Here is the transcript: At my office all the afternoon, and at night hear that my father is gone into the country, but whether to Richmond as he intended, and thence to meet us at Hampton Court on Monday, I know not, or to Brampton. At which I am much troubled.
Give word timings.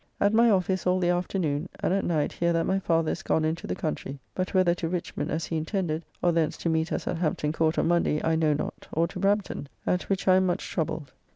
At 0.19 0.33
my 0.33 0.49
office 0.49 0.87
all 0.87 0.97
the 0.99 1.11
afternoon, 1.11 1.69
and 1.79 1.93
at 1.93 2.03
night 2.03 2.31
hear 2.31 2.51
that 2.53 2.65
my 2.65 2.79
father 2.79 3.11
is 3.11 3.21
gone 3.21 3.45
into 3.45 3.67
the 3.67 3.75
country, 3.75 4.17
but 4.33 4.51
whether 4.51 4.73
to 4.73 4.87
Richmond 4.89 5.29
as 5.29 5.45
he 5.45 5.57
intended, 5.57 6.01
and 6.23 6.35
thence 6.35 6.57
to 6.57 6.69
meet 6.69 6.91
us 6.91 7.07
at 7.07 7.19
Hampton 7.19 7.51
Court 7.53 7.77
on 7.77 7.87
Monday, 7.87 8.19
I 8.25 8.35
know 8.35 8.53
not, 8.53 8.87
or 8.91 9.07
to 9.07 9.19
Brampton. 9.19 9.69
At 9.85 10.09
which 10.09 10.27
I 10.27 10.37
am 10.37 10.47
much 10.47 10.67
troubled. 10.71 11.13